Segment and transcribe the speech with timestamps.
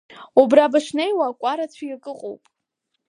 [0.41, 2.43] Убра бышнеиуа акәара цәгьак ыҟоуп.